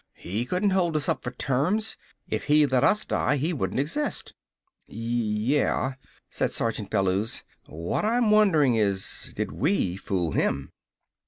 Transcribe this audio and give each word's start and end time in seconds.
He 0.15 0.45
couldn't 0.45 0.71
hold 0.71 0.95
us 0.97 1.07
up 1.07 1.21
for 1.23 1.29
terms! 1.29 1.95
If 2.27 2.45
he 2.45 2.65
let 2.65 2.83
us 2.83 3.05
die 3.05 3.37
he 3.37 3.53
wouldn't 3.53 3.79
exist!" 3.79 4.33
"Y 4.87 4.95
yeah," 4.95 5.93
said 6.27 6.49
Sergeant 6.49 6.89
Bellews. 6.89 7.43
"What 7.67 8.03
I'm 8.03 8.31
wonderin' 8.31 8.73
is, 8.73 9.31
did 9.35 9.51
we 9.51 9.97
fool 9.97 10.31
him?" 10.31 10.71